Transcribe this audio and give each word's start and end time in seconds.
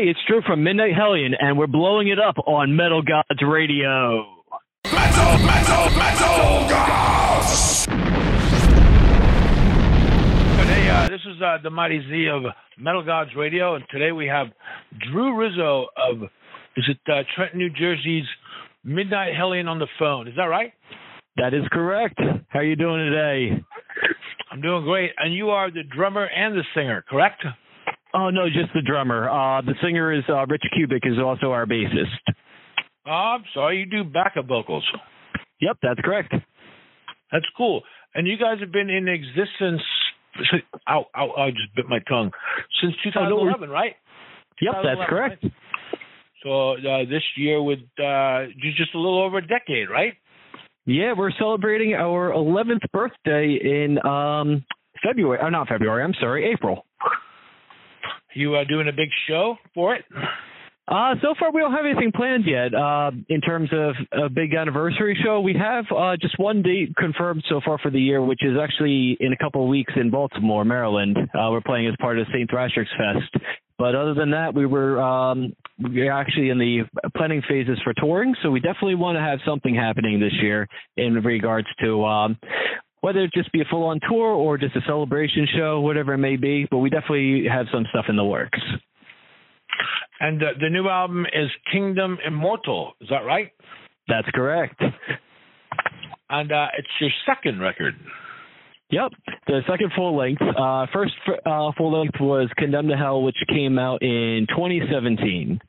Hey, 0.00 0.08
it's 0.08 0.20
Drew 0.26 0.40
from 0.46 0.64
Midnite 0.64 0.96
Hellion, 0.96 1.34
and 1.38 1.58
we're 1.58 1.66
blowing 1.66 2.08
it 2.08 2.18
up 2.18 2.36
on 2.46 2.74
Metal 2.74 3.02
Gods 3.02 3.42
Radio. 3.46 4.24
Metal, 4.86 5.38
metal, 5.44 5.90
metal 5.90 6.68
gods! 6.70 7.84
Hey, 10.68 10.88
uh, 10.88 11.08
this 11.10 11.20
is 11.26 11.42
uh, 11.42 11.58
the 11.62 11.68
Mighty 11.68 12.00
Z 12.08 12.28
of 12.32 12.44
Metal 12.78 13.04
Gods 13.04 13.32
Radio, 13.36 13.74
and 13.74 13.84
today 13.90 14.10
we 14.10 14.26
have 14.26 14.46
Drew 15.12 15.36
Rizzo 15.36 15.88
of, 15.98 16.22
is 16.78 16.88
it 16.88 16.98
uh, 17.06 17.20
Trenton, 17.36 17.58
New 17.58 17.68
Jersey's 17.68 18.24
Midnite 18.86 19.36
Hellion 19.36 19.68
on 19.68 19.78
the 19.78 19.88
phone. 19.98 20.28
Is 20.28 20.34
that 20.36 20.44
right? 20.44 20.72
That 21.36 21.52
is 21.52 21.64
correct. 21.72 22.18
How 22.48 22.60
are 22.60 22.64
you 22.64 22.76
doing 22.76 23.04
today? 23.10 23.62
I'm 24.50 24.62
doing 24.62 24.82
great. 24.84 25.10
And 25.18 25.34
you 25.34 25.50
are 25.50 25.70
the 25.70 25.82
drummer 25.94 26.24
and 26.24 26.54
the 26.54 26.64
singer, 26.74 27.04
correct? 27.06 27.44
Oh 28.14 28.30
no, 28.30 28.46
just 28.46 28.72
the 28.74 28.82
drummer. 28.82 29.28
Uh, 29.28 29.60
the 29.62 29.74
singer 29.82 30.12
is 30.12 30.24
uh, 30.28 30.46
Rich 30.46 30.64
Kubik, 30.76 31.06
is 31.06 31.18
also 31.18 31.52
our 31.52 31.66
bassist. 31.66 32.34
Oh, 33.06 33.10
I'm 33.10 33.44
sorry, 33.54 33.78
you 33.78 33.86
do 33.86 34.08
backup 34.08 34.46
vocals. 34.46 34.84
Yep, 35.60 35.78
that's 35.82 36.00
correct. 36.00 36.34
That's 37.32 37.46
cool. 37.56 37.82
And 38.14 38.26
you 38.26 38.36
guys 38.36 38.58
have 38.60 38.72
been 38.72 38.90
in 38.90 39.08
existence. 39.08 39.82
Ow, 40.88 41.06
ow, 41.16 41.30
I 41.36 41.50
just 41.50 41.74
bit 41.76 41.86
my 41.88 42.00
tongue. 42.08 42.30
Since 42.82 42.94
2011, 43.04 43.68
right? 43.70 43.94
Yep, 44.60 44.74
that's 44.82 45.08
correct. 45.08 45.44
right? 45.44 45.52
So 46.42 46.72
uh, 46.72 47.04
this 47.08 47.22
year 47.36 47.62
with 47.62 47.80
uh, 47.98 48.46
just 48.76 48.94
a 48.94 48.98
little 48.98 49.22
over 49.22 49.38
a 49.38 49.46
decade, 49.46 49.90
right? 49.90 50.14
Yeah, 50.86 51.12
we're 51.16 51.30
celebrating 51.38 51.94
our 51.94 52.30
11th 52.30 52.90
birthday 52.92 53.58
in 53.62 53.98
um, 54.04 54.64
February. 55.06 55.38
Oh, 55.42 55.50
not 55.50 55.68
February. 55.68 56.02
I'm 56.02 56.14
sorry, 56.20 56.50
April. 56.52 56.84
You 58.34 58.54
are 58.54 58.64
doing 58.64 58.88
a 58.88 58.92
big 58.92 59.08
show 59.28 59.56
for 59.74 59.94
it. 59.94 60.04
Uh, 60.90 61.14
so 61.22 61.34
far, 61.38 61.52
we 61.52 61.60
don't 61.60 61.72
have 61.72 61.84
anything 61.84 62.10
planned 62.10 62.44
yet. 62.44 62.74
Uh, 62.74 63.12
in 63.28 63.40
terms 63.40 63.70
of 63.72 63.94
a 64.12 64.28
big 64.28 64.54
anniversary 64.54 65.16
show, 65.22 65.40
we 65.40 65.54
have 65.54 65.84
uh, 65.96 66.16
just 66.20 66.36
one 66.38 66.62
date 66.62 66.94
confirmed 66.96 67.44
so 67.48 67.60
far 67.64 67.78
for 67.78 67.92
the 67.92 68.00
year, 68.00 68.20
which 68.20 68.42
is 68.42 68.56
actually 68.60 69.16
in 69.20 69.32
a 69.32 69.36
couple 69.36 69.62
of 69.62 69.68
weeks 69.68 69.92
in 69.94 70.10
Baltimore, 70.10 70.64
Maryland. 70.64 71.16
Uh, 71.16 71.48
we're 71.52 71.60
playing 71.60 71.86
as 71.86 71.94
part 72.00 72.18
of 72.18 72.26
St. 72.32 72.50
Thrasher's 72.50 72.88
Fest. 72.98 73.44
But 73.78 73.94
other 73.94 74.14
than 74.14 74.32
that, 74.32 74.52
we 74.52 74.66
were 74.66 75.00
um, 75.00 75.54
we're 75.78 76.12
actually 76.12 76.50
in 76.50 76.58
the 76.58 76.82
planning 77.16 77.40
phases 77.48 77.78
for 77.82 77.94
touring, 77.94 78.34
so 78.42 78.50
we 78.50 78.60
definitely 78.60 78.96
want 78.96 79.16
to 79.16 79.22
have 79.22 79.38
something 79.46 79.74
happening 79.74 80.20
this 80.20 80.34
year 80.42 80.66
in 80.96 81.14
regards 81.14 81.68
to 81.82 82.04
um, 82.04 82.36
whether 83.00 83.20
it 83.20 83.32
just 83.32 83.50
be 83.52 83.60
a 83.60 83.64
full-on 83.70 84.00
tour 84.08 84.28
or 84.28 84.58
just 84.58 84.76
a 84.76 84.80
celebration 84.86 85.46
show, 85.56 85.80
whatever 85.80 86.14
it 86.14 86.18
may 86.18 86.36
be. 86.36 86.66
But 86.70 86.78
we 86.78 86.90
definitely 86.90 87.44
have 87.50 87.66
some 87.72 87.84
stuff 87.90 88.06
in 88.08 88.16
the 88.16 88.24
works. 88.24 88.60
And 90.20 90.42
uh, 90.42 90.46
the 90.60 90.68
new 90.68 90.88
album 90.88 91.24
is 91.26 91.48
Kingdom 91.72 92.18
Immortal. 92.26 92.92
Is 93.00 93.08
that 93.08 93.24
right? 93.24 93.52
That's 94.08 94.28
correct. 94.34 94.82
And 96.28 96.52
uh, 96.52 96.66
it's 96.78 96.88
your 97.00 97.10
second 97.26 97.60
record. 97.60 97.94
Yep, 98.90 99.12
the 99.46 99.60
second 99.68 99.92
full 99.96 100.16
length. 100.16 100.42
Uh, 100.42 100.86
first 100.92 101.12
uh, 101.46 101.70
full 101.76 102.00
length 102.00 102.20
was 102.20 102.48
Condemned 102.56 102.88
to 102.90 102.96
Hell, 102.96 103.22
which 103.22 103.36
came 103.48 103.78
out 103.78 104.02
in 104.02 104.46
2017. 104.50 105.60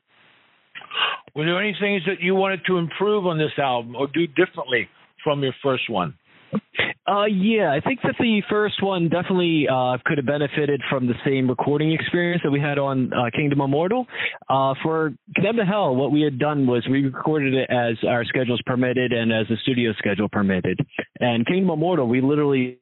Were 1.34 1.44
there 1.44 1.60
any 1.60 1.74
things 1.80 2.02
that 2.06 2.20
you 2.20 2.34
wanted 2.34 2.60
to 2.66 2.78
improve 2.78 3.26
on 3.26 3.38
this 3.38 3.52
album 3.58 3.96
or 3.96 4.08
do 4.08 4.26
differently 4.26 4.88
from 5.24 5.42
your 5.42 5.54
first 5.62 5.88
one? 5.88 6.14
Uh, 7.12 7.26
yeah, 7.26 7.70
I 7.70 7.86
think 7.86 8.00
that 8.04 8.14
the 8.18 8.40
first 8.48 8.82
one 8.82 9.10
definitely 9.10 9.66
uh, 9.70 9.98
could 10.06 10.16
have 10.16 10.26
benefited 10.26 10.80
from 10.88 11.06
the 11.06 11.14
same 11.26 11.46
recording 11.46 11.92
experience 11.92 12.40
that 12.42 12.50
we 12.50 12.58
had 12.58 12.78
on 12.78 13.12
uh, 13.12 13.28
Kingdom 13.36 13.60
Immortal. 13.60 14.06
Uh, 14.48 14.72
for 14.82 15.12
Condemned 15.34 15.58
to 15.58 15.64
Hell, 15.66 15.94
what 15.94 16.10
we 16.10 16.22
had 16.22 16.38
done 16.38 16.66
was 16.66 16.86
we 16.90 17.02
recorded 17.02 17.52
it 17.52 17.68
as 17.68 17.96
our 18.08 18.24
schedules 18.24 18.62
permitted 18.64 19.12
and 19.12 19.30
as 19.30 19.46
the 19.48 19.56
studio 19.60 19.92
schedule 19.98 20.28
permitted. 20.30 20.78
And 21.20 21.46
Kingdom 21.46 21.70
Immortal, 21.70 22.08
we 22.08 22.22
literally 22.22 22.78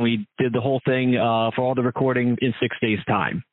we 0.00 0.26
did 0.38 0.54
the 0.54 0.60
whole 0.60 0.80
thing 0.86 1.16
uh, 1.16 1.50
for 1.54 1.62
all 1.62 1.74
the 1.74 1.82
recording 1.82 2.38
in 2.40 2.54
six 2.62 2.74
days' 2.80 2.98
time. 3.06 3.44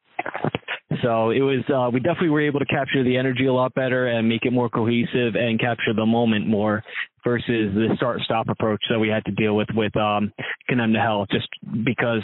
So 1.03 1.31
it 1.31 1.39
was 1.39 1.63
uh, 1.73 1.89
we 1.91 1.99
definitely 1.99 2.29
were 2.29 2.41
able 2.41 2.59
to 2.59 2.65
capture 2.65 3.03
the 3.03 3.17
energy 3.17 3.47
a 3.47 3.53
lot 3.53 3.73
better 3.73 4.07
and 4.07 4.29
make 4.29 4.45
it 4.45 4.51
more 4.51 4.69
cohesive 4.69 5.35
and 5.35 5.59
capture 5.59 5.93
the 5.95 6.05
moment 6.05 6.47
more 6.47 6.83
versus 7.23 7.73
the 7.73 7.89
start 7.95 8.19
stop 8.21 8.49
approach 8.49 8.83
that 8.89 8.99
we 8.99 9.09
had 9.09 9.23
to 9.25 9.31
deal 9.31 9.55
with 9.55 9.67
with 9.73 9.95
um, 9.97 10.31
Condemned 10.67 10.93
to 10.93 10.99
Hell 10.99 11.25
just 11.31 11.47
because 11.83 12.23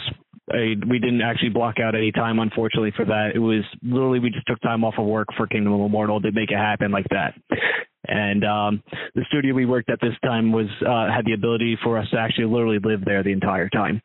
uh, 0.52 0.56
we 0.88 0.98
didn't 0.98 1.22
actually 1.22 1.50
block 1.50 1.76
out 1.80 1.94
any 1.94 2.12
time 2.12 2.38
unfortunately 2.38 2.92
for 2.96 3.04
that. 3.04 3.32
It 3.34 3.38
was 3.38 3.64
literally 3.82 4.18
we 4.18 4.30
just 4.30 4.46
took 4.46 4.60
time 4.60 4.84
off 4.84 4.94
of 4.98 5.06
work 5.06 5.28
for 5.36 5.46
Kingdom 5.46 5.72
of 5.74 5.80
Immortal 5.80 6.20
to 6.22 6.32
make 6.32 6.50
it 6.50 6.56
happen 6.56 6.90
like 6.90 7.06
that. 7.10 7.34
And 8.06 8.44
um, 8.44 8.82
the 9.14 9.24
studio 9.28 9.54
we 9.54 9.66
worked 9.66 9.90
at 9.90 10.00
this 10.00 10.14
time 10.24 10.50
was 10.50 10.66
uh, 10.80 11.12
had 11.14 11.26
the 11.26 11.34
ability 11.34 11.76
for 11.82 11.98
us 11.98 12.08
to 12.10 12.18
actually 12.18 12.46
literally 12.46 12.78
live 12.82 13.04
there 13.04 13.22
the 13.22 13.32
entire 13.32 13.68
time. 13.68 14.00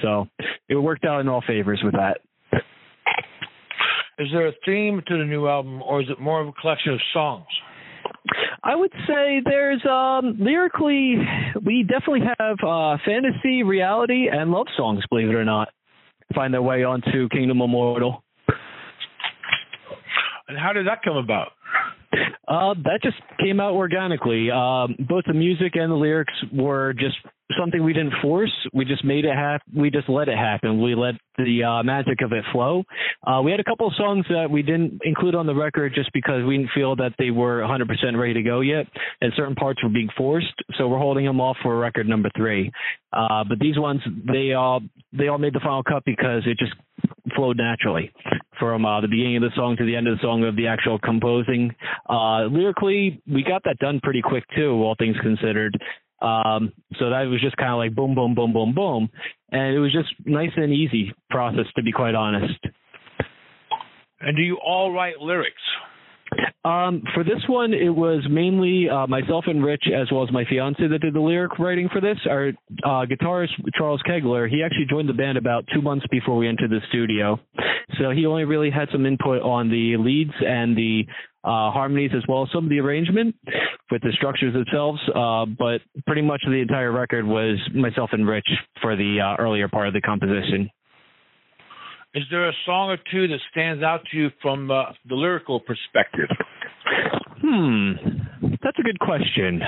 So 0.00 0.26
it 0.68 0.76
worked 0.76 1.04
out 1.04 1.20
in 1.20 1.28
all 1.28 1.42
favors 1.46 1.80
with 1.84 1.92
that. 1.92 2.20
Is 4.18 4.28
there 4.32 4.46
a 4.46 4.52
theme 4.64 5.02
to 5.06 5.18
the 5.18 5.24
new 5.24 5.48
album 5.48 5.82
or 5.82 6.00
is 6.00 6.08
it 6.08 6.20
more 6.20 6.40
of 6.40 6.48
a 6.48 6.52
collection 6.52 6.92
of 6.92 7.00
songs? 7.12 7.46
I 8.64 8.76
would 8.76 8.92
say 9.08 9.40
there's 9.44 9.84
um 9.86 10.36
lyrically 10.38 11.16
we 11.64 11.82
definitely 11.82 12.22
have 12.38 12.56
uh 12.66 12.96
fantasy, 13.04 13.62
reality 13.62 14.28
and 14.30 14.50
love 14.52 14.66
songs, 14.76 15.02
believe 15.10 15.28
it 15.28 15.34
or 15.34 15.44
not. 15.44 15.68
Find 16.34 16.54
their 16.54 16.62
way 16.62 16.84
onto 16.84 17.28
Kingdom 17.28 17.60
Immortal. 17.60 18.22
And 20.48 20.58
how 20.58 20.72
did 20.72 20.86
that 20.86 21.02
come 21.02 21.16
about? 21.16 21.52
Uh, 22.48 22.74
that 22.84 23.00
just 23.02 23.16
came 23.40 23.60
out 23.60 23.72
organically. 23.72 24.50
Um, 24.50 24.96
both 25.08 25.24
the 25.26 25.32
music 25.32 25.72
and 25.74 25.90
the 25.90 25.96
lyrics 25.96 26.34
were 26.52 26.92
just 26.92 27.16
something 27.58 27.82
we 27.82 27.92
didn't 27.92 28.14
force. 28.20 28.52
We 28.72 28.84
just 28.84 29.04
made 29.04 29.24
it 29.24 29.34
happen. 29.34 29.80
We 29.80 29.90
just 29.90 30.08
let 30.08 30.28
it 30.28 30.36
happen. 30.36 30.82
We 30.82 30.94
let 30.94 31.14
the 31.38 31.64
uh, 31.64 31.82
magic 31.82 32.20
of 32.22 32.32
it 32.32 32.44
flow. 32.52 32.84
Uh, 33.26 33.40
we 33.42 33.50
had 33.50 33.60
a 33.60 33.64
couple 33.64 33.86
of 33.86 33.94
songs 33.96 34.26
that 34.28 34.50
we 34.50 34.62
didn't 34.62 35.00
include 35.04 35.34
on 35.34 35.46
the 35.46 35.54
record 35.54 35.92
just 35.94 36.10
because 36.12 36.44
we 36.44 36.58
didn't 36.58 36.70
feel 36.74 36.96
that 36.96 37.12
they 37.18 37.30
were 37.30 37.60
100% 37.60 38.18
ready 38.18 38.34
to 38.34 38.42
go 38.42 38.60
yet, 38.60 38.86
and 39.20 39.32
certain 39.36 39.54
parts 39.54 39.82
were 39.82 39.88
being 39.88 40.08
forced. 40.16 40.54
So 40.76 40.88
we're 40.88 40.98
holding 40.98 41.24
them 41.24 41.40
off 41.40 41.56
for 41.62 41.76
record 41.78 42.08
number 42.08 42.30
three. 42.36 42.70
Uh, 43.12 43.44
but 43.48 43.58
these 43.58 43.78
ones, 43.78 44.00
they 44.26 44.52
all 44.52 44.80
they 45.12 45.28
all 45.28 45.38
made 45.38 45.54
the 45.54 45.60
final 45.60 45.82
cut 45.82 46.02
because 46.04 46.42
it 46.46 46.58
just 46.58 46.72
flowed 47.34 47.58
naturally 47.58 48.10
from 48.62 48.86
uh, 48.86 49.00
the 49.00 49.08
beginning 49.08 49.38
of 49.38 49.42
the 49.42 49.50
song 49.56 49.76
to 49.76 49.84
the 49.84 49.96
end 49.96 50.06
of 50.06 50.16
the 50.16 50.22
song 50.22 50.44
of 50.44 50.54
the 50.54 50.68
actual 50.68 50.96
composing. 50.96 51.74
Uh, 52.08 52.44
lyrically, 52.44 53.20
we 53.26 53.42
got 53.42 53.60
that 53.64 53.76
done 53.80 53.98
pretty 54.00 54.22
quick 54.22 54.44
too, 54.54 54.70
all 54.70 54.94
things 54.96 55.16
considered. 55.20 55.76
Um, 56.20 56.72
so 57.00 57.10
that 57.10 57.22
was 57.22 57.40
just 57.42 57.56
kind 57.56 57.72
of 57.72 57.78
like 57.78 57.92
boom, 57.92 58.14
boom, 58.14 58.36
boom, 58.36 58.52
boom, 58.52 58.72
boom, 58.72 59.10
and 59.50 59.74
it 59.74 59.80
was 59.80 59.92
just 59.92 60.14
nice 60.24 60.52
and 60.54 60.72
easy 60.72 61.12
process 61.28 61.64
to 61.74 61.82
be 61.82 61.90
quite 61.90 62.14
honest. 62.14 62.54
And 64.20 64.36
do 64.36 64.42
you 64.42 64.58
all 64.64 64.92
write 64.92 65.18
lyrics? 65.18 65.60
Um, 66.64 67.02
for 67.14 67.24
this 67.24 67.42
one, 67.48 67.74
it 67.74 67.90
was 67.90 68.24
mainly 68.30 68.88
uh, 68.88 69.06
myself 69.08 69.44
and 69.48 69.64
Rich, 69.64 69.84
as 69.92 70.10
well 70.12 70.22
as 70.22 70.30
my 70.32 70.44
fiance, 70.48 70.86
that 70.86 71.00
did 71.00 71.14
the 71.14 71.20
lyric 71.20 71.58
writing 71.58 71.88
for 71.92 72.00
this. 72.00 72.16
Our 72.28 72.52
uh, 72.84 73.04
guitarist 73.06 73.50
Charles 73.76 74.00
Kegler, 74.08 74.48
he 74.48 74.62
actually 74.62 74.86
joined 74.88 75.08
the 75.08 75.14
band 75.14 75.36
about 75.36 75.64
two 75.74 75.82
months 75.82 76.06
before 76.10 76.36
we 76.36 76.46
entered 76.48 76.70
the 76.70 76.80
studio, 76.88 77.40
so 77.98 78.10
he 78.10 78.26
only 78.26 78.44
really 78.44 78.70
had 78.70 78.88
some 78.92 79.06
input 79.06 79.42
on 79.42 79.70
the 79.70 79.96
leads 79.96 80.32
and 80.40 80.76
the 80.76 81.02
uh, 81.44 81.72
harmonies, 81.72 82.12
as 82.16 82.22
well 82.28 82.44
as 82.44 82.48
some 82.54 82.64
of 82.64 82.70
the 82.70 82.78
arrangement 82.78 83.34
with 83.90 84.00
the 84.02 84.12
structures 84.12 84.54
themselves. 84.54 85.00
Uh, 85.12 85.44
but 85.58 85.80
pretty 86.06 86.22
much 86.22 86.40
the 86.46 86.60
entire 86.60 86.92
record 86.92 87.26
was 87.26 87.58
myself 87.74 88.10
and 88.12 88.26
Rich 88.26 88.46
for 88.80 88.94
the 88.94 89.18
uh, 89.20 89.42
earlier 89.42 89.68
part 89.68 89.88
of 89.88 89.94
the 89.94 90.00
composition. 90.00 90.70
Is 92.14 92.24
there 92.30 92.48
a 92.48 92.52
song 92.66 92.90
or 92.90 92.98
two 93.10 93.26
that 93.28 93.38
stands 93.50 93.82
out 93.82 94.02
to 94.10 94.16
you 94.16 94.28
from 94.42 94.70
uh, 94.70 94.92
the 95.08 95.14
lyrical 95.14 95.60
perspective? 95.60 96.28
Hmm, 97.40 97.92
that's 98.62 98.78
a 98.78 98.82
good 98.82 98.98
question. 99.00 99.60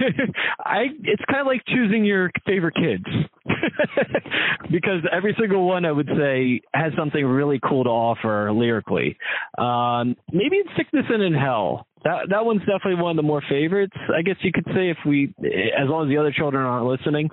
I 0.64 0.86
it's 1.02 1.22
kind 1.30 1.42
of 1.42 1.46
like 1.46 1.62
choosing 1.66 2.04
your 2.04 2.30
favorite 2.46 2.74
kids 2.74 3.04
because 4.70 5.02
every 5.12 5.36
single 5.38 5.68
one 5.68 5.84
I 5.84 5.92
would 5.92 6.08
say 6.08 6.60
has 6.74 6.92
something 6.98 7.24
really 7.24 7.60
cool 7.62 7.84
to 7.84 7.90
offer 7.90 8.50
lyrically. 8.52 9.16
Um, 9.58 10.16
maybe 10.32 10.56
it's 10.56 10.70
Sickness 10.76 11.04
and 11.08 11.22
in 11.22 11.34
Hell. 11.34 11.86
That 12.02 12.30
that 12.30 12.44
one's 12.46 12.60
definitely 12.60 13.00
one 13.00 13.10
of 13.10 13.16
the 13.16 13.22
more 13.22 13.42
favorites. 13.48 13.96
I 14.16 14.22
guess 14.22 14.36
you 14.40 14.52
could 14.52 14.66
say 14.74 14.88
if 14.88 14.96
we, 15.06 15.34
as 15.38 15.86
long 15.86 16.06
as 16.06 16.08
the 16.08 16.16
other 16.16 16.32
children 16.32 16.64
aren't 16.64 16.86
listening, 16.86 17.28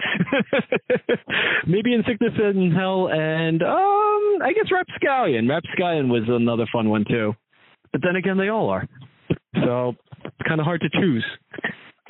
maybe 1.66 1.94
in 1.94 2.04
Sickness 2.06 2.34
and 2.38 2.62
in 2.62 2.72
Hell, 2.72 3.08
and 3.10 3.64
I 4.42 4.54
guess 4.54 4.72
Rapscallion. 4.72 5.48
Rapscallion 5.48 6.10
was 6.10 6.24
another 6.28 6.66
fun 6.72 6.90
one 6.90 7.06
too. 7.08 7.34
But 7.92 8.02
then 8.04 8.16
again, 8.16 8.38
they 8.38 8.50
all 8.50 8.70
are. 8.70 8.88
So 9.66 9.96
it's 10.24 10.48
kind 10.48 10.60
of 10.60 10.66
hard 10.66 10.82
to 10.82 10.90
choose. 10.90 11.26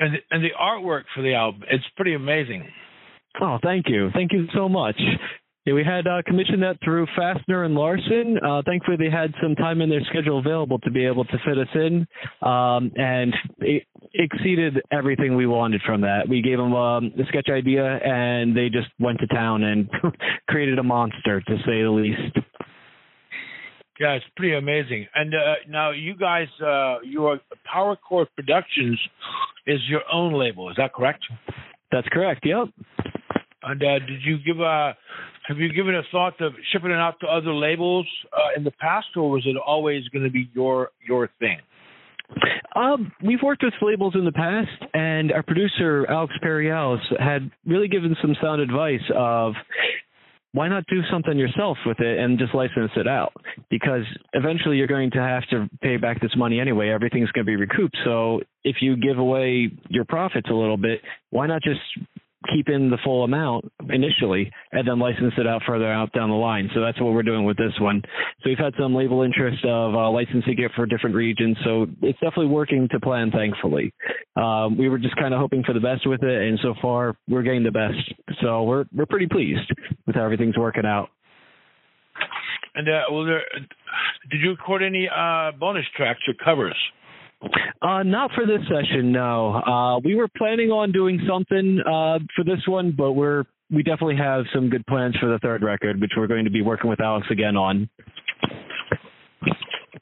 And 0.00 0.14
the, 0.14 0.18
and 0.30 0.44
the 0.44 0.50
artwork 0.60 1.04
for 1.14 1.22
the 1.22 1.34
album, 1.34 1.62
it's 1.70 1.84
pretty 1.96 2.14
amazing. 2.14 2.68
Oh, 3.40 3.58
thank 3.62 3.86
you, 3.88 4.10
thank 4.12 4.32
you 4.32 4.46
so 4.54 4.68
much. 4.68 4.96
Yeah, 5.68 5.74
we 5.74 5.84
had 5.84 6.06
uh, 6.06 6.22
commissioned 6.24 6.62
that 6.62 6.78
through 6.82 7.06
Fastener 7.14 7.64
and 7.64 7.74
Larson. 7.74 8.38
Uh, 8.42 8.62
thankfully, 8.64 8.96
they 8.96 9.10
had 9.10 9.34
some 9.42 9.54
time 9.54 9.82
in 9.82 9.90
their 9.90 10.00
schedule 10.08 10.38
available 10.38 10.78
to 10.78 10.90
be 10.90 11.04
able 11.04 11.26
to 11.26 11.38
fit 11.44 11.58
us 11.58 11.68
in, 11.74 12.06
um, 12.40 12.90
and 12.96 13.34
it 13.58 13.82
exceeded 14.14 14.80
everything 14.90 15.36
we 15.36 15.46
wanted 15.46 15.82
from 15.84 16.00
that. 16.00 16.26
We 16.26 16.40
gave 16.40 16.56
them 16.56 16.72
um, 16.72 17.12
a 17.20 17.26
sketch 17.28 17.48
idea, 17.50 17.84
and 17.84 18.56
they 18.56 18.70
just 18.70 18.88
went 18.98 19.18
to 19.18 19.26
town 19.26 19.62
and 19.62 19.90
created 20.48 20.78
a 20.78 20.82
monster, 20.82 21.42
to 21.42 21.56
say 21.66 21.82
the 21.82 21.90
least. 21.90 22.38
Yeah, 24.00 24.12
it's 24.12 24.24
pretty 24.36 24.56
amazing. 24.56 25.06
And 25.14 25.34
uh, 25.34 25.54
now 25.68 25.90
you 25.90 26.16
guys, 26.16 26.48
uh, 26.64 27.00
your 27.04 27.40
Power 27.70 27.94
Chord 27.96 28.28
Productions 28.36 28.98
is 29.66 29.80
your 29.86 30.00
own 30.10 30.32
label. 30.32 30.70
Is 30.70 30.76
that 30.78 30.94
correct? 30.94 31.24
That's 31.92 32.08
correct. 32.08 32.46
Yep. 32.46 32.68
And 33.62 33.82
uh, 33.82 33.98
did 34.00 34.22
you 34.24 34.38
give 34.44 34.60
a 34.60 34.96
have 35.48 35.58
you 35.58 35.72
given 35.72 35.94
a 35.94 36.02
thought 36.12 36.40
of 36.40 36.52
shipping 36.72 36.90
it 36.90 36.98
out 36.98 37.18
to 37.20 37.26
other 37.26 37.54
labels 37.54 38.06
uh, 38.32 38.56
in 38.56 38.64
the 38.64 38.70
past, 38.72 39.08
or 39.16 39.30
was 39.30 39.42
it 39.46 39.56
always 39.56 40.06
going 40.08 40.24
to 40.24 40.30
be 40.30 40.50
your 40.54 40.90
your 41.06 41.30
thing? 41.38 41.58
Um, 42.76 43.10
we've 43.24 43.42
worked 43.42 43.64
with 43.64 43.72
labels 43.80 44.14
in 44.14 44.24
the 44.24 44.32
past, 44.32 44.68
and 44.94 45.32
our 45.32 45.42
producer 45.42 46.06
Alex 46.08 46.34
Perialis 46.44 47.00
had 47.18 47.50
really 47.66 47.88
given 47.88 48.14
some 48.20 48.36
sound 48.40 48.60
advice 48.60 49.00
of 49.16 49.54
why 50.52 50.68
not 50.68 50.84
do 50.88 51.00
something 51.10 51.38
yourself 51.38 51.76
with 51.84 52.00
it 52.00 52.18
and 52.18 52.38
just 52.38 52.54
license 52.54 52.90
it 52.96 53.06
out? 53.06 53.32
Because 53.70 54.02
eventually 54.32 54.76
you're 54.76 54.86
going 54.86 55.10
to 55.12 55.18
have 55.18 55.46
to 55.50 55.68
pay 55.82 55.96
back 55.96 56.20
this 56.20 56.34
money 56.36 56.60
anyway. 56.60 56.88
Everything's 56.90 57.30
going 57.32 57.44
to 57.44 57.50
be 57.50 57.56
recouped. 57.56 57.96
So 58.04 58.40
if 58.64 58.76
you 58.80 58.96
give 58.96 59.18
away 59.18 59.70
your 59.88 60.04
profits 60.04 60.48
a 60.50 60.54
little 60.54 60.76
bit, 60.76 61.00
why 61.30 61.46
not 61.46 61.62
just 61.62 61.80
keep 62.54 62.68
in 62.68 62.90
the 62.90 62.98
full 63.04 63.24
amount 63.24 63.70
initially 63.90 64.50
and 64.72 64.86
then 64.86 64.98
license 64.98 65.34
it 65.36 65.46
out 65.46 65.62
further 65.66 65.90
out 65.90 66.12
down 66.12 66.30
the 66.30 66.36
line. 66.36 66.70
So 66.74 66.80
that's 66.80 67.00
what 67.00 67.12
we're 67.12 67.22
doing 67.22 67.44
with 67.44 67.56
this 67.56 67.72
one. 67.80 68.02
So 68.40 68.50
we've 68.50 68.58
had 68.58 68.74
some 68.78 68.94
label 68.94 69.22
interest 69.22 69.64
of 69.64 69.94
uh, 69.94 70.10
licensing 70.10 70.54
it 70.58 70.70
for 70.76 70.86
different 70.86 71.16
regions. 71.16 71.56
So 71.64 71.86
it's 72.02 72.18
definitely 72.20 72.46
working 72.46 72.88
to 72.92 73.00
plan, 73.00 73.30
thankfully. 73.30 73.92
Um, 74.36 74.78
we 74.78 74.88
were 74.88 74.98
just 74.98 75.16
kind 75.16 75.34
of 75.34 75.40
hoping 75.40 75.64
for 75.64 75.72
the 75.72 75.80
best 75.80 76.06
with 76.06 76.22
it, 76.22 76.48
and 76.48 76.58
so 76.62 76.74
far 76.80 77.16
we're 77.28 77.42
getting 77.42 77.64
the 77.64 77.72
best. 77.72 78.38
So 78.40 78.62
we're 78.62 78.84
we're 78.94 79.06
pretty 79.06 79.26
pleased 79.26 79.72
with 80.06 80.14
how 80.14 80.24
everything's 80.24 80.56
working 80.56 80.86
out. 80.86 81.08
And 82.74 82.88
uh, 82.88 83.24
there, 83.24 83.42
did 84.30 84.40
you 84.40 84.50
record 84.50 84.82
any 84.82 85.08
uh, 85.08 85.52
bonus 85.58 85.84
tracks 85.96 86.20
or 86.28 86.34
covers? 86.44 86.76
Uh, 87.80 88.02
not 88.02 88.30
for 88.34 88.44
this 88.46 88.60
session, 88.68 89.12
no. 89.12 89.54
Uh, 89.54 89.98
we 90.00 90.14
were 90.14 90.28
planning 90.36 90.70
on 90.70 90.90
doing 90.90 91.20
something 91.28 91.78
uh, 91.80 92.18
for 92.34 92.44
this 92.44 92.60
one, 92.66 92.92
but 92.96 93.12
we're 93.12 93.44
we 93.70 93.82
definitely 93.82 94.16
have 94.16 94.44
some 94.54 94.70
good 94.70 94.84
plans 94.86 95.14
for 95.20 95.28
the 95.28 95.38
third 95.40 95.62
record, 95.62 96.00
which 96.00 96.12
we're 96.16 96.26
going 96.26 96.44
to 96.44 96.50
be 96.50 96.62
working 96.62 96.88
with 96.88 97.00
Alex 97.00 97.26
again 97.30 97.54
on. 97.56 97.88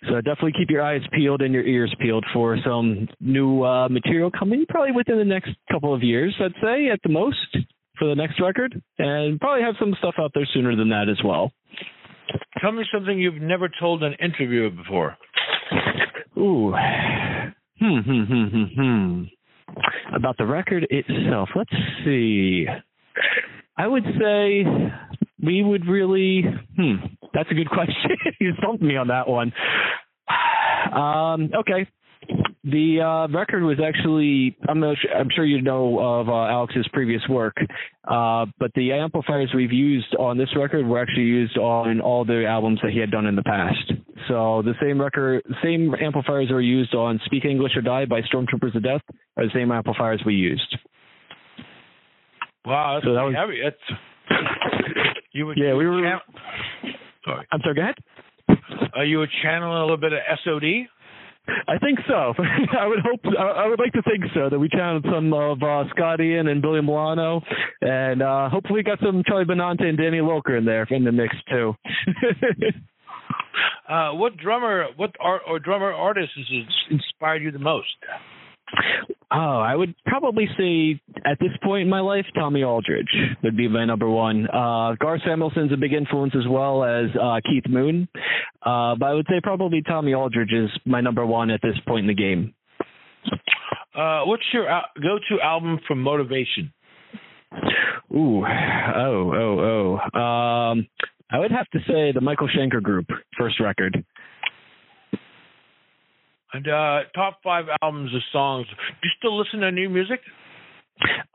So 0.08 0.16
definitely 0.16 0.52
keep 0.56 0.70
your 0.70 0.82
eyes 0.82 1.00
peeled 1.12 1.42
and 1.42 1.52
your 1.52 1.64
ears 1.64 1.92
peeled 2.00 2.24
for 2.32 2.56
some 2.64 3.08
new 3.20 3.64
uh, 3.64 3.88
material 3.88 4.30
coming, 4.30 4.64
probably 4.68 4.92
within 4.92 5.18
the 5.18 5.24
next 5.24 5.50
couple 5.70 5.92
of 5.92 6.02
years, 6.02 6.34
I'd 6.40 6.52
say 6.62 6.90
at 6.90 7.00
the 7.02 7.08
most 7.08 7.56
for 7.98 8.06
the 8.06 8.14
next 8.14 8.40
record, 8.40 8.80
and 8.98 9.40
probably 9.40 9.62
have 9.62 9.74
some 9.80 9.94
stuff 9.98 10.14
out 10.18 10.30
there 10.34 10.46
sooner 10.54 10.76
than 10.76 10.90
that 10.90 11.08
as 11.10 11.18
well. 11.24 11.50
Tell 12.60 12.72
me 12.72 12.84
something 12.92 13.18
you've 13.18 13.42
never 13.42 13.68
told 13.80 14.02
an 14.02 14.14
interviewer 14.20 14.70
before. 14.70 15.16
Ooh. 16.38 16.74
Hmm, 17.78 17.98
hmm, 17.98 18.22
hmm, 18.24 18.44
hmm, 18.44 18.64
hmm. 18.74 19.22
About 20.14 20.36
the 20.38 20.46
record 20.46 20.86
itself, 20.90 21.50
let's 21.54 21.72
see. 22.04 22.66
I 23.76 23.86
would 23.86 24.04
say 24.18 24.64
we 25.42 25.62
would 25.62 25.86
really, 25.86 26.42
hmm, 26.76 26.94
that's 27.34 27.50
a 27.50 27.54
good 27.54 27.68
question. 27.70 28.16
you 28.40 28.52
stumped 28.58 28.82
me 28.82 28.96
on 28.96 29.08
that 29.08 29.28
one. 29.28 29.52
Um, 30.92 31.50
okay. 31.60 31.88
The 32.64 33.00
uh, 33.00 33.32
record 33.32 33.62
was 33.62 33.78
actually, 33.78 34.56
I'm, 34.68 34.80
not 34.80 34.96
I'm 35.16 35.28
sure 35.34 35.44
you 35.44 35.62
know 35.62 36.00
of 36.00 36.28
uh, 36.28 36.32
Alex's 36.32 36.88
previous 36.92 37.22
work, 37.28 37.54
uh, 38.08 38.46
but 38.58 38.72
the 38.74 38.92
amplifiers 38.92 39.52
we've 39.54 39.72
used 39.72 40.12
on 40.18 40.36
this 40.36 40.48
record 40.56 40.84
were 40.84 41.00
actually 41.00 41.24
used 41.24 41.56
on 41.56 42.00
all 42.00 42.24
the 42.24 42.44
albums 42.44 42.80
that 42.82 42.90
he 42.90 42.98
had 42.98 43.12
done 43.12 43.26
in 43.26 43.36
the 43.36 43.44
past. 43.44 43.92
So 44.28 44.62
the 44.64 44.75
same 44.81 45.00
record, 45.00 45.43
same 45.62 45.94
amplifiers 46.00 46.49
that 46.49 46.55
were 46.55 46.61
used 46.61 46.94
on 46.94 47.20
Speak 47.26 47.44
English 47.44 47.73
or 47.76 47.82
Die 47.82 48.05
by 48.06 48.20
Stormtroopers 48.23 48.75
of 48.75 48.82
Death 48.82 49.02
are 49.37 49.44
the 49.44 49.50
same 49.55 49.70
amplifiers 49.70 50.23
we 50.26 50.34
used. 50.34 50.76
Wow, 52.64 52.94
that's 52.94 53.06
So 53.06 53.14
that 53.14 53.23
was- 53.23 53.34
heavy. 53.34 53.61
That's 53.62 54.00
you 55.32 55.46
would 55.46 55.56
Yeah, 55.56 55.75
we 55.75 55.87
were- 55.87 56.02
chan- 56.02 56.94
sorry. 57.25 57.46
I'm 57.52 57.61
sorry, 57.61 57.75
go 57.75 57.82
ahead. 57.82 57.94
Uh, 58.96 59.02
you 59.02 59.25
channeling 59.43 59.76
a 59.78 59.82
little 59.82 59.96
bit 59.96 60.12
of 60.12 60.19
SOD. 60.44 60.88
I 61.69 61.78
think 61.78 62.00
so. 62.08 62.34
I 62.81 62.87
would 62.88 62.99
hope. 63.00 63.20
I 63.38 63.43
I 63.64 63.69
would 63.69 63.78
like 63.78 63.93
to 63.93 64.02
think 64.02 64.25
so. 64.34 64.49
That 64.50 64.58
we 64.58 64.69
channeled 64.69 65.05
some 65.12 65.32
of 65.32 65.62
uh, 65.62 65.84
Scott 65.90 66.20
Ian 66.20 66.49
and 66.49 66.61
Billy 66.61 66.81
Milano, 66.81 67.40
and 67.82 68.20
uh, 68.20 68.49
hopefully 68.49 68.82
got 68.82 68.99
some 68.99 69.23
Charlie 69.25 69.44
Benante 69.44 69.82
and 69.84 69.96
Danny 69.96 70.19
Lilker 70.19 70.58
in 70.58 70.64
there 70.64 70.84
in 70.90 71.05
the 71.05 71.12
mix 71.12 71.37
too. 71.49 71.75
Uh, 73.88 74.12
what 74.12 74.36
drummer, 74.36 74.86
what 74.96 75.14
art 75.20 75.42
or 75.46 75.58
drummer 75.58 75.92
artist 75.92 76.30
has 76.36 76.46
inspired 76.90 77.42
you 77.42 77.50
the 77.50 77.58
most? 77.58 77.94
oh, 79.32 79.36
I 79.60 79.74
would 79.74 79.94
probably 80.06 80.48
say 80.58 81.00
at 81.24 81.38
this 81.40 81.50
point 81.62 81.82
in 81.82 81.88
my 81.88 82.00
life, 82.00 82.26
Tommy 82.34 82.62
Aldridge 82.62 83.08
would 83.42 83.56
be 83.56 83.68
my 83.68 83.84
number 83.84 84.08
one. 84.08 84.46
Uh, 84.46 84.94
Gar 85.00 85.18
Samuelson's 85.24 85.72
a 85.72 85.76
big 85.76 85.92
influence 85.92 86.34
as 86.36 86.48
well 86.48 86.84
as 86.84 87.06
uh, 87.20 87.40
Keith 87.48 87.68
Moon, 87.68 88.08
uh, 88.62 88.94
but 88.96 89.06
I 89.06 89.14
would 89.14 89.26
say 89.28 89.40
probably 89.42 89.82
Tommy 89.82 90.14
Aldridge 90.14 90.52
is 90.52 90.70
my 90.84 91.00
number 91.00 91.24
one 91.24 91.50
at 91.50 91.60
this 91.62 91.76
point 91.86 92.08
in 92.08 92.08
the 92.08 92.14
game. 92.14 92.54
Uh, 93.96 94.22
what's 94.24 94.42
your 94.52 94.68
al- 94.68 94.90
go-to 95.02 95.40
album 95.42 95.80
for 95.86 95.94
motivation? 95.94 96.72
Ooh, 98.14 98.44
oh, 98.44 99.32
oh, 99.34 99.98
oh. 100.14 100.18
Um, 100.18 100.86
I 101.31 101.38
would 101.38 101.50
have 101.50 101.69
to 101.70 101.78
say 101.88 102.12
the 102.12 102.20
Michael 102.20 102.49
Schenker 102.49 102.82
Group 102.82 103.06
first 103.38 103.58
record. 103.61 104.05
And 106.52 106.69
uh, 106.69 107.00
top 107.14 107.40
five 107.43 107.67
albums 107.82 108.14
of 108.14 108.23
songs. 108.32 108.67
Do 108.69 108.75
you 109.02 109.11
still 109.19 109.38
listen 109.38 109.61
to 109.61 109.73
new 109.73 109.90
music? 109.90 110.20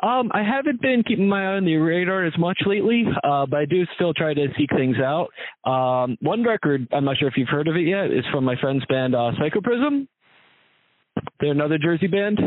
Um, 0.02 0.32
I 0.34 0.42
haven't 0.42 0.82
been 0.82 1.04
keeping 1.06 1.30
my 1.30 1.44
eye 1.44 1.58
on 1.58 1.66
the 1.66 1.76
radar 1.76 2.26
as 2.26 2.34
much 2.40 2.58
lately, 2.66 3.04
uh, 3.24 3.46
but 3.46 3.60
I 3.60 3.66
do 3.66 3.84
still 3.96 4.14
try 4.14 4.34
to 4.34 4.48
seek 4.58 4.70
things 4.76 4.96
out. 4.98 5.30
Um, 5.70 6.18
one 6.22 6.44
record, 6.44 6.88
I'm 6.92 7.06
not 7.06 7.18
sure 7.18 7.28
if 7.28 7.36
you've 7.38 7.50
heard 7.50 7.68
of 7.68 7.76
it 7.76 7.88
yet, 7.88 8.06
is 8.06 8.26
from 8.32 8.44
my 8.44 8.56
friend's 8.60 8.86
band 8.86 9.14
uh, 9.14 9.32
Psychoprism. 9.38 10.08
They're 11.40 11.52
another 11.52 11.78
Jersey 11.78 12.08
band. 12.08 12.40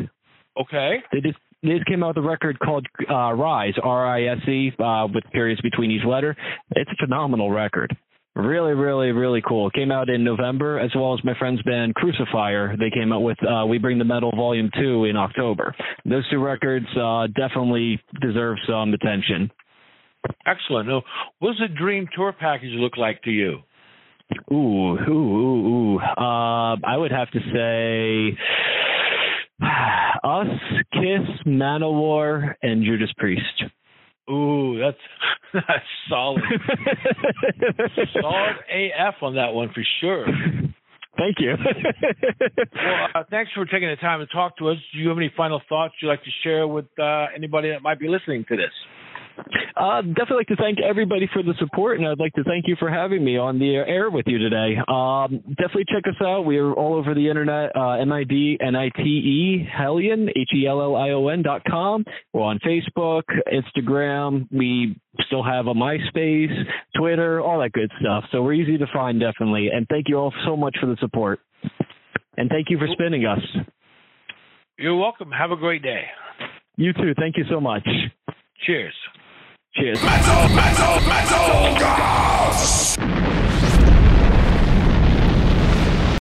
Okay. 0.61 0.97
They 1.13 1.21
just 1.21 1.39
they 1.64 1.80
came 1.87 2.02
out 2.02 2.16
with 2.16 2.25
a 2.25 2.28
record 2.28 2.59
called 2.59 2.87
uh, 3.11 3.33
Rise, 3.33 3.75
R-I-S-E, 3.83 4.73
uh, 4.78 5.09
with 5.12 5.25
periods 5.33 5.61
between 5.62 5.90
each 5.90 6.04
letter. 6.06 6.37
It's 6.76 6.90
a 6.90 7.06
phenomenal 7.06 7.50
record. 7.50 7.97
Really, 8.37 8.73
really, 8.73 9.12
really 9.12 9.42
cool. 9.47 9.68
It 9.68 9.75
came 9.75 9.92
out 9.92 10.09
in 10.09 10.25
November, 10.25 10.80
as 10.80 10.90
well 10.94 11.14
as 11.14 11.25
my 11.25 11.35
friend's 11.38 11.62
band 11.62 11.94
Crucifier. 11.94 12.76
They 12.76 12.90
came 12.90 13.12
out 13.12 13.21
with 13.21 13.38
uh, 13.44 13.64
We 13.66 13.78
Bring 13.78 13.99
the 13.99 14.04
Metal 14.04 14.33
Volume 14.35 14.71
2 14.76 15.04
in 15.04 15.16
October. 15.16 15.75
Those 16.04 16.28
two 16.30 16.42
records 16.42 16.87
uh, 17.00 17.28
definitely 17.28 18.00
deserve 18.21 18.56
some 18.68 18.92
attention. 18.92 19.50
Excellent. 20.47 20.88
Now, 20.88 21.02
what 21.38 21.52
does 21.52 21.71
a 21.71 21.78
dream 21.78 22.09
tour 22.16 22.33
package 22.33 22.73
look 22.75 22.97
like 22.97 23.23
to 23.23 23.30
you? 23.30 23.59
Ooh, 24.50 24.97
ooh, 24.99 25.11
ooh, 25.11 25.66
ooh. 25.66 25.99
Uh, 25.99 26.76
I 26.85 26.97
would 26.97 27.12
have 27.12 27.30
to 27.30 27.38
say 27.52 28.37
us, 30.25 30.47
Kiss, 30.93 31.28
Manowar, 31.47 32.54
and 32.62 32.85
Judas 32.85 33.12
Priest. 33.19 33.64
Ooh, 34.31 34.78
that's 34.81 34.97
that's 35.52 35.85
solid. 36.09 36.43
solid 38.21 38.57
AF 38.73 39.14
on 39.23 39.35
that 39.35 39.52
one 39.52 39.69
for 39.75 39.85
sure. 40.00 40.26
Thank 41.16 41.37
you. 41.38 41.54
Well, 41.54 43.09
uh, 43.14 43.23
thanks 43.31 43.52
for 43.52 43.64
taking 43.66 43.88
the 43.88 43.97
time 43.97 44.21
to 44.21 44.26
talk 44.26 44.57
to 44.59 44.71
us. 44.71 44.76
Do 44.93 44.99
you 44.99 45.09
have 45.11 45.19
any 45.19 45.33
final 45.37 45.61
thoughts 45.69 45.95
you'd 46.02 46.09
like 46.09 46.25
to 46.25 46.31
share 46.43 46.66
with 46.66 46.87
uh, 46.99 47.26
anybody 47.37 47.71
that 47.71 47.83
might 47.83 48.00
be 48.00 48.09
listening 48.09 48.45
to 48.49 48.57
this? 48.57 48.73
Uh, 49.76 50.02
definitely 50.02 50.37
like 50.37 50.47
to 50.47 50.57
thank 50.57 50.78
everybody 50.81 51.28
for 51.33 51.43
the 51.43 51.52
support, 51.59 51.99
and 51.99 52.07
I'd 52.07 52.21
like 52.21 52.33
to 52.35 52.45
thank 52.45 52.69
you 52.69 52.76
for 52.78 52.88
having 52.88 53.25
me 53.25 53.37
on 53.37 53.59
the 53.59 53.75
air 53.75 54.09
with 54.09 54.25
you 54.28 54.38
today. 54.38 54.76
Um, 54.87 55.43
definitely 55.49 55.87
check 55.93 56.04
us 56.07 56.14
out. 56.25 56.43
We 56.43 56.59
are 56.59 56.73
all 56.73 56.95
over 56.95 57.12
the 57.12 57.28
internet, 57.28 57.75
uh, 57.75 57.99
M-I-D-N-I-T-E, 58.02 59.69
Hellion, 59.76 60.28
H-E-L-L-I-O-N 60.28 61.43
dot 61.43 61.62
com. 61.69 62.04
We're 62.33 62.43
on 62.43 62.61
Facebook, 62.61 63.23
Instagram. 63.52 64.47
We 64.52 64.97
still 65.26 65.43
have 65.43 65.66
a 65.66 65.75
MySpace, 65.75 66.54
Twitter, 66.97 67.40
all 67.40 67.59
that 67.59 67.73
good 67.73 67.90
stuff. 68.00 68.25
So 68.31 68.43
we're 68.43 68.54
easy 68.54 68.78
to 68.78 68.87
find, 68.93 69.19
definitely. 69.19 69.71
And 69.75 69.88
thank 69.88 70.09
you 70.09 70.19
all 70.19 70.33
so 70.47 70.57
much 70.57 70.76
for 70.81 70.87
the 70.87 70.97
support. 71.00 71.40
And 72.37 72.49
thank 72.49 72.71
you 72.71 72.78
for 72.78 72.87
spinning 72.93 73.26
us. 73.26 73.40
You're 74.78 74.97
welcome. 74.97 75.33
Have 75.33 75.50
a 75.50 75.57
great 75.57 75.83
day. 75.83 76.02
You 76.76 76.93
too. 76.93 77.14
Thank 77.19 77.37
you 77.37 77.45
so 77.50 77.61
much. 77.61 77.87
Cheers. 78.64 78.95
Cheers. 79.76 80.00
Metal, 80.04 80.49
metal, 80.50 81.00
metal! 81.00 82.94